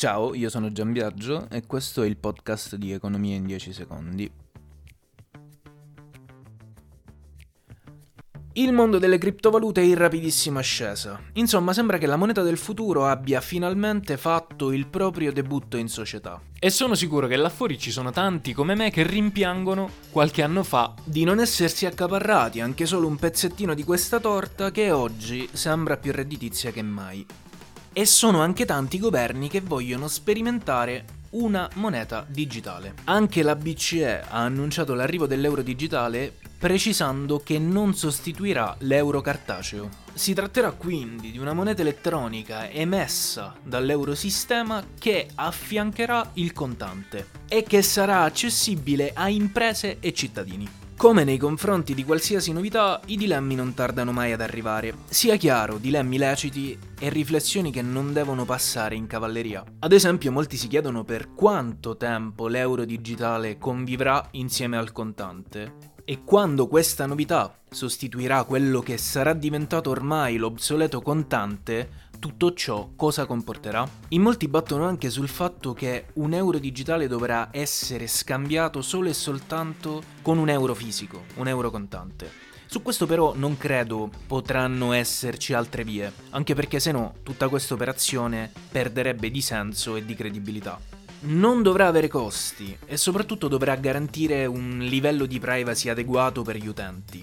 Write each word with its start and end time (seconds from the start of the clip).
Ciao, 0.00 0.32
io 0.34 0.48
sono 0.48 0.72
Gian 0.72 0.92
Biagio 0.92 1.46
e 1.50 1.66
questo 1.66 2.02
è 2.02 2.06
il 2.06 2.16
podcast 2.16 2.76
di 2.76 2.90
Economia 2.90 3.36
in 3.36 3.44
10 3.44 3.70
secondi. 3.70 4.32
Il 8.54 8.72
mondo 8.72 8.98
delle 8.98 9.18
criptovalute 9.18 9.82
è 9.82 9.84
in 9.84 9.96
rapidissima 9.96 10.60
ascesa. 10.60 11.20
Insomma, 11.34 11.74
sembra 11.74 11.98
che 11.98 12.06
la 12.06 12.16
moneta 12.16 12.40
del 12.40 12.56
futuro 12.56 13.04
abbia 13.04 13.42
finalmente 13.42 14.16
fatto 14.16 14.72
il 14.72 14.86
proprio 14.86 15.34
debutto 15.34 15.76
in 15.76 15.88
società. 15.88 16.40
E 16.58 16.70
sono 16.70 16.94
sicuro 16.94 17.26
che 17.26 17.36
là 17.36 17.50
fuori 17.50 17.78
ci 17.78 17.90
sono 17.90 18.10
tanti 18.10 18.54
come 18.54 18.74
me 18.74 18.90
che 18.90 19.02
rimpiangono 19.02 19.90
qualche 20.10 20.42
anno 20.42 20.62
fa 20.62 20.94
di 21.04 21.24
non 21.24 21.40
essersi 21.40 21.84
accaparrati 21.84 22.62
anche 22.62 22.86
solo 22.86 23.06
un 23.06 23.16
pezzettino 23.16 23.74
di 23.74 23.84
questa 23.84 24.18
torta 24.18 24.70
che 24.70 24.92
oggi 24.92 25.46
sembra 25.52 25.98
più 25.98 26.10
redditizia 26.10 26.70
che 26.70 26.80
mai. 26.80 27.26
E 27.92 28.06
sono 28.06 28.40
anche 28.40 28.64
tanti 28.64 29.00
governi 29.00 29.48
che 29.48 29.60
vogliono 29.60 30.06
sperimentare 30.06 31.04
una 31.30 31.68
moneta 31.74 32.24
digitale. 32.28 32.94
Anche 33.04 33.42
la 33.42 33.56
BCE 33.56 34.20
ha 34.20 34.38
annunciato 34.38 34.94
l'arrivo 34.94 35.26
dell'euro 35.26 35.62
digitale 35.62 36.32
precisando 36.56 37.40
che 37.40 37.58
non 37.58 37.94
sostituirà 37.94 38.76
l'euro 38.80 39.20
cartaceo. 39.20 39.88
Si 40.12 40.34
tratterà 40.34 40.72
quindi 40.72 41.32
di 41.32 41.38
una 41.38 41.52
moneta 41.52 41.80
elettronica 41.80 42.68
emessa 42.68 43.54
dall'eurosistema 43.62 44.84
che 44.98 45.28
affiancherà 45.34 46.32
il 46.34 46.52
contante 46.52 47.28
e 47.48 47.62
che 47.64 47.82
sarà 47.82 48.22
accessibile 48.22 49.12
a 49.14 49.28
imprese 49.28 49.96
e 50.00 50.12
cittadini. 50.12 50.68
Come 51.00 51.24
nei 51.24 51.38
confronti 51.38 51.94
di 51.94 52.04
qualsiasi 52.04 52.52
novità, 52.52 53.00
i 53.06 53.16
dilemmi 53.16 53.54
non 53.54 53.72
tardano 53.72 54.12
mai 54.12 54.32
ad 54.32 54.42
arrivare. 54.42 54.96
Sia 55.08 55.36
chiaro, 55.36 55.78
dilemmi 55.78 56.18
leciti 56.18 56.78
e 56.98 57.08
riflessioni 57.08 57.72
che 57.72 57.80
non 57.80 58.12
devono 58.12 58.44
passare 58.44 58.96
in 58.96 59.06
cavalleria. 59.06 59.64
Ad 59.78 59.92
esempio, 59.92 60.30
molti 60.30 60.58
si 60.58 60.68
chiedono 60.68 61.02
per 61.02 61.32
quanto 61.32 61.96
tempo 61.96 62.48
l'euro 62.48 62.84
digitale 62.84 63.56
convivrà 63.56 64.28
insieme 64.32 64.76
al 64.76 64.92
contante 64.92 65.88
e 66.04 66.22
quando 66.22 66.66
questa 66.66 67.06
novità 67.06 67.56
sostituirà 67.70 68.44
quello 68.44 68.80
che 68.80 68.98
sarà 68.98 69.32
diventato 69.32 69.88
ormai 69.88 70.36
l'obsoleto 70.36 71.00
contante, 71.00 72.09
tutto 72.20 72.52
ciò 72.52 72.90
cosa 72.94 73.26
comporterà? 73.26 73.88
In 74.08 74.22
molti 74.22 74.46
battono 74.46 74.86
anche 74.86 75.10
sul 75.10 75.26
fatto 75.26 75.72
che 75.72 76.06
un 76.14 76.32
euro 76.34 76.58
digitale 76.58 77.08
dovrà 77.08 77.48
essere 77.50 78.06
scambiato 78.06 78.82
solo 78.82 79.08
e 79.08 79.14
soltanto 79.14 80.02
con 80.22 80.38
un 80.38 80.48
euro 80.48 80.74
fisico, 80.74 81.24
un 81.36 81.48
euro 81.48 81.72
contante. 81.72 82.30
Su 82.66 82.82
questo 82.82 83.06
però 83.06 83.34
non 83.34 83.56
credo 83.56 84.08
potranno 84.28 84.92
esserci 84.92 85.54
altre 85.54 85.82
vie, 85.82 86.12
anche 86.30 86.54
perché 86.54 86.78
se 86.78 86.92
no 86.92 87.14
tutta 87.24 87.48
questa 87.48 87.74
operazione 87.74 88.52
perderebbe 88.70 89.28
di 89.28 89.40
senso 89.40 89.96
e 89.96 90.04
di 90.04 90.14
credibilità 90.14 90.78
non 91.22 91.62
dovrà 91.62 91.86
avere 91.86 92.08
costi 92.08 92.74
e 92.86 92.96
soprattutto 92.96 93.48
dovrà 93.48 93.74
garantire 93.74 94.46
un 94.46 94.78
livello 94.78 95.26
di 95.26 95.38
privacy 95.38 95.90
adeguato 95.90 96.42
per 96.42 96.56
gli 96.56 96.66
utenti. 96.66 97.22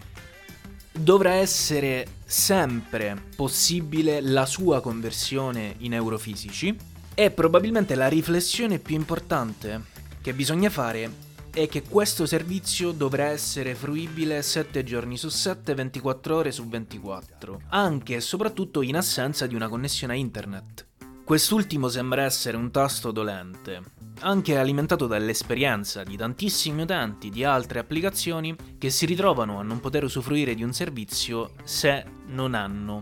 Dovrà 0.99 1.33
essere 1.33 2.07
sempre 2.25 3.23
possibile 3.35 4.19
la 4.19 4.45
sua 4.45 4.81
conversione 4.81 5.75
in 5.79 5.93
euro 5.93 6.17
fisici 6.17 6.75
e 7.13 7.31
probabilmente 7.31 7.93
la 7.93 8.07
riflessione 8.07 8.79
più 8.79 8.95
importante 8.95 9.83
che 10.21 10.33
bisogna 10.33 10.69
fare 10.69 11.25
è 11.53 11.67
che 11.67 11.83
questo 11.83 12.25
servizio 12.25 12.91
dovrà 12.91 13.25
essere 13.25 13.75
fruibile 13.75 14.41
7 14.41 14.83
giorni 14.83 15.17
su 15.17 15.29
7, 15.29 15.73
24 15.75 16.35
ore 16.35 16.51
su 16.51 16.67
24, 16.67 17.61
anche 17.69 18.15
e 18.15 18.21
soprattutto 18.21 18.81
in 18.81 18.95
assenza 18.95 19.45
di 19.47 19.55
una 19.55 19.69
connessione 19.69 20.13
a 20.13 20.17
internet. 20.17 20.85
Quest'ultimo 21.27 21.89
sembra 21.89 22.23
essere 22.23 22.55
un 22.55 22.71
tasto 22.71 23.11
dolente, 23.11 23.81
anche 24.21 24.57
alimentato 24.57 25.07
dall'esperienza 25.07 26.03
di 26.03 26.15
tantissimi 26.15 26.83
utenti 26.83 27.29
di 27.29 27.43
altre 27.43 27.79
applicazioni 27.79 28.55
che 28.77 28.89
si 28.89 29.05
ritrovano 29.05 29.59
a 29.59 29.61
non 29.61 29.81
poter 29.81 30.05
usufruire 30.05 30.55
di 30.55 30.63
un 30.63 30.71
servizio 30.71 31.51
se 31.65 32.05
non 32.27 32.53
hanno 32.53 33.01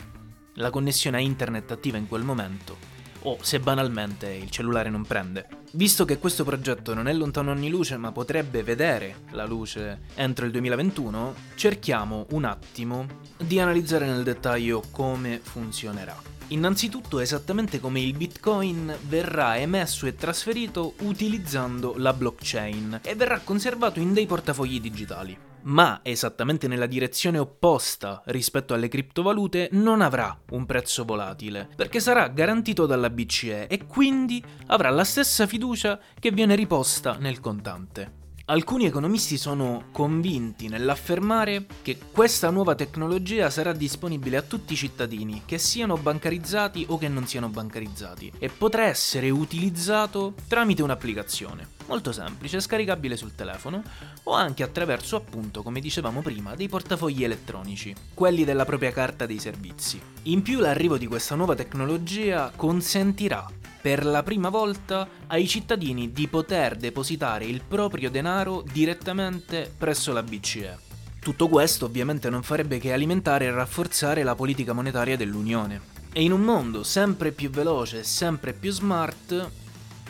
la 0.55 0.71
connessione 0.71 1.17
a 1.17 1.19
internet 1.19 1.69
attiva 1.69 1.99
in 1.99 2.07
quel 2.07 2.23
momento 2.23 2.75
o 3.21 3.37
se 3.41 3.59
banalmente 3.59 4.31
il 4.31 4.49
cellulare 4.49 4.89
non 4.89 5.05
prende. 5.05 5.47
Visto 5.73 6.03
che 6.03 6.17
questo 6.17 6.43
progetto 6.43 6.95
non 6.95 7.07
è 7.07 7.13
lontano 7.13 7.51
anni 7.51 7.69
luce 7.69 7.95
ma 7.97 8.11
potrebbe 8.11 8.63
vedere 8.63 9.17
la 9.33 9.45
luce 9.45 9.99
entro 10.15 10.47
il 10.47 10.51
2021, 10.51 11.35
cerchiamo 11.53 12.25
un 12.31 12.45
attimo 12.45 13.05
di 13.37 13.59
analizzare 13.59 14.07
nel 14.07 14.23
dettaglio 14.23 14.81
come 14.89 15.39
funzionerà. 15.43 16.34
Innanzitutto 16.49 17.19
esattamente 17.19 17.79
come 17.79 18.01
il 18.01 18.15
Bitcoin 18.15 18.95
verrà 19.07 19.57
emesso 19.57 20.05
e 20.05 20.15
trasferito 20.15 20.93
utilizzando 20.99 21.95
la 21.97 22.13
blockchain 22.13 22.99
e 23.03 23.15
verrà 23.15 23.39
conservato 23.39 23.99
in 23.99 24.13
dei 24.13 24.27
portafogli 24.27 24.79
digitali. 24.79 25.35
Ma 25.63 26.01
esattamente 26.03 26.67
nella 26.67 26.85
direzione 26.85 27.39
opposta 27.39 28.21
rispetto 28.25 28.75
alle 28.75 28.87
criptovalute 28.87 29.69
non 29.71 30.01
avrà 30.01 30.39
un 30.51 30.67
prezzo 30.67 31.03
volatile, 31.03 31.67
perché 31.75 31.99
sarà 31.99 32.27
garantito 32.27 32.85
dalla 32.85 33.09
BCE 33.09 33.65
e 33.65 33.87
quindi 33.87 34.43
avrà 34.67 34.91
la 34.91 35.03
stessa 35.03 35.47
fiducia 35.47 35.99
che 36.19 36.29
viene 36.29 36.53
riposta 36.53 37.17
nel 37.17 37.39
contante. 37.39 38.24
Alcuni 38.47 38.85
economisti 38.85 39.37
sono 39.37 39.85
convinti 39.91 40.67
nell'affermare 40.67 41.65
che 41.81 41.97
questa 42.11 42.51
nuova 42.51 42.75
tecnologia 42.75 43.49
sarà 43.49 43.73
disponibile 43.73 44.37
a 44.37 44.43
tutti 44.43 44.73
i 44.73 44.75
cittadini, 44.75 45.41
che 45.45 45.57
siano 45.57 45.97
bancarizzati 45.97 46.85
o 46.89 46.99
che 46.99 47.07
non 47.07 47.25
siano 47.25 47.49
bancarizzati, 47.49 48.33
e 48.37 48.49
potrà 48.49 48.83
essere 48.83 49.31
utilizzato 49.31 50.35
tramite 50.47 50.83
un'applicazione. 50.83 51.74
Molto 51.87 52.11
semplice, 52.11 52.59
scaricabile 52.59 53.15
sul 53.15 53.35
telefono 53.35 53.83
o 54.23 54.33
anche 54.33 54.63
attraverso, 54.63 55.15
appunto, 55.15 55.61
come 55.61 55.79
dicevamo 55.79 56.21
prima, 56.21 56.55
dei 56.55 56.67
portafogli 56.67 57.23
elettronici, 57.23 57.93
quelli 58.13 58.43
della 58.43 58.65
propria 58.65 58.91
carta 58.91 59.27
dei 59.27 59.39
servizi. 59.39 60.01
In 60.23 60.41
più 60.41 60.59
l'arrivo 60.59 60.97
di 60.97 61.05
questa 61.05 61.35
nuova 61.35 61.53
tecnologia 61.53 62.51
consentirà 62.55 63.45
per 63.79 64.03
la 64.03 64.23
prima 64.23 64.49
volta 64.49 65.07
ai 65.27 65.47
cittadini 65.47 66.11
di 66.11 66.27
poter 66.27 66.75
depositare 66.75 67.45
il 67.45 67.61
proprio 67.61 68.09
denaro 68.09 68.63
direttamente 68.71 69.71
presso 69.77 70.11
la 70.11 70.23
BCE. 70.23 70.79
Tutto 71.19 71.47
questo 71.47 71.85
ovviamente 71.85 72.31
non 72.31 72.41
farebbe 72.41 72.79
che 72.79 72.93
alimentare 72.93 73.45
e 73.45 73.51
rafforzare 73.51 74.23
la 74.23 74.33
politica 74.33 74.73
monetaria 74.73 75.15
dell'Unione. 75.15 75.93
E 76.11 76.23
in 76.23 76.31
un 76.31 76.41
mondo 76.41 76.81
sempre 76.81 77.31
più 77.31 77.51
veloce 77.51 77.99
e 77.99 78.03
sempre 78.03 78.53
più 78.53 78.71
smart, 78.71 79.51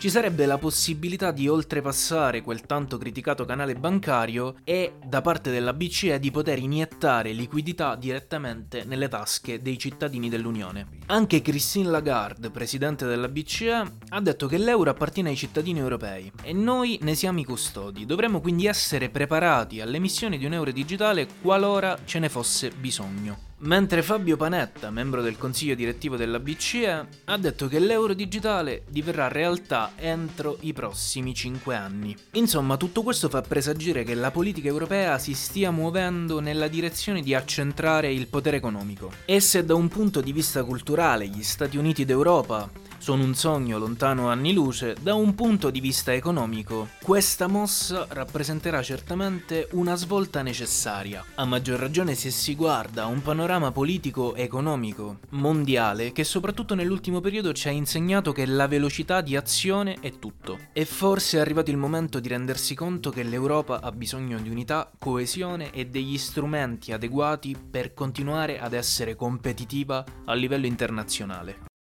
ci 0.06 0.12
sarebbe 0.12 0.46
la 0.46 0.60
possibilità 0.60 1.32
di 1.32 1.48
oltrepassare 1.48 2.44
quel 2.44 2.62
tanto 2.62 3.00
criticato 3.00 3.44
canale 3.44 3.74
bancario 3.74 4.58
e 4.64 4.98
da 5.04 5.22
parte 5.22 5.50
della 5.50 5.74
BCE 5.74 6.20
di 6.20 6.30
poter 6.30 6.60
iniettare 6.60 7.32
liquidità 7.32 7.96
direttamente 7.96 8.84
nelle 8.84 9.08
tasche 9.08 9.64
dei 9.64 9.80
cittadini 9.80 10.30
dell'Unione. 10.30 11.00
Anche 11.08 11.42
Christine 11.42 11.90
Lagarde, 11.90 12.52
presidente 12.52 13.08
della 13.08 13.30
BCE, 13.30 13.84
ha 14.10 14.22
detto 14.22 14.46
che 14.46 14.60
l'euro 14.60 14.92
appartiene 14.92 15.30
ai 15.30 15.36
cittadini 15.36 15.80
europei 15.80 16.32
e 16.44 16.54
noi 16.54 17.00
ne 17.02 17.16
siamo 17.16 17.40
i 17.40 17.44
custodi. 17.44 18.06
Dovremmo 18.06 18.42
quindi 18.42 18.68
essere 18.68 19.10
preparati 19.10 19.82
all'emissione 19.82 20.38
di 20.38 20.46
un 20.46 20.54
euro 20.54 20.70
digitale 20.70 21.28
qualora 21.42 21.98
ce 22.06 22.20
ne 22.20 22.30
fosse 22.30 22.70
bisogno. 22.70 23.54
Mentre 23.58 24.04
Fabio 24.04 24.36
Panetta, 24.36 24.90
membro 24.90 25.22
del 25.22 25.38
consiglio 25.38 25.76
direttivo 25.76 26.18
della 26.18 26.42
BCE, 26.42 27.08
ha 27.24 27.38
detto 27.38 27.70
che 27.70 27.80
l'euro 27.80 28.14
digitale 28.14 28.84
diverrà 28.90 29.30
realtà 29.30 29.94
entro 29.96 30.58
i 30.60 30.74
prossimi 30.74 31.34
5 31.34 31.74
anni. 31.74 32.14
Insomma, 32.34 32.76
tutto 32.76 33.02
questo 33.02 33.30
fa 33.30 33.42
presagire 33.42 34.04
che 34.04 34.14
la 34.14 34.30
politica 34.30 34.68
europea 34.68 35.18
si 35.20 35.34
stia 35.34 35.72
muovendo 35.72 36.42
nella 36.42 36.68
direzione 36.68 37.22
di 37.22 37.34
accentrare 37.34 38.12
il 38.12 38.28
potere 38.28 38.58
economico. 38.58 39.14
E 39.24 39.40
se 39.40 39.64
da 39.64 39.74
un 39.74 39.88
punto 39.88 40.20
di 40.20 40.34
vista 40.34 40.66
culturale 40.66 41.26
gli 41.26 41.42
Stati 41.42 41.78
Uniti 41.78 42.04
d'Europa 42.04 42.70
sono 43.06 43.24
un 43.24 43.36
sogno 43.36 43.78
lontano 43.78 44.30
anni 44.30 44.52
luce, 44.52 44.96
da 45.00 45.14
un 45.14 45.36
punto 45.36 45.70
di 45.70 45.80
vista 45.80 46.12
economico, 46.12 46.88
questa 47.04 47.46
mossa 47.46 48.08
rappresenterà 48.10 48.82
certamente 48.82 49.68
una 49.74 49.94
svolta 49.94 50.42
necessaria, 50.42 51.24
a 51.36 51.46
maggior 51.46 51.78
ragione 51.78 52.16
se 52.16 52.32
si 52.32 52.56
guarda 52.56 53.04
a 53.04 53.06
un 53.06 53.22
panorama 53.22 53.72
politico-economico 53.72 55.20
mondiale 55.34 56.14
che 56.14 56.24
soprattutto 56.24 56.74
nell'ultimo 56.74 57.22
periodo 57.22 57.54
ci 57.54 57.68
ha 57.68 57.72
insegnato 57.72 58.32
che 58.32 58.48
la 58.48 58.66
velocità 58.68 59.22
di 59.22 59.36
azione 59.36 59.98
è 60.00 60.18
tutto. 60.18 60.58
E 60.74 60.84
forse 60.86 61.38
è 61.38 61.42
arrivato 61.42 61.70
il 61.70 61.78
momento 61.78 62.20
di 62.20 62.28
rendersi 62.28 62.74
conto 62.74 63.12
che 63.12 63.22
l'Europa 63.22 63.82
ha 63.82 63.92
bisogno 63.92 64.40
di 64.40 64.50
unità, 64.50 64.92
coesione 64.98 65.70
e 65.70 65.86
degli 65.86 66.18
strumenti 66.18 66.92
adeguati 66.92 67.56
per 67.70 67.94
continuare 67.94 68.60
ad 68.60 68.74
essere 68.74 69.14
competitiva 69.14 70.04
a 70.26 70.34
livello 70.34 70.66
internazionale. 70.66 71.74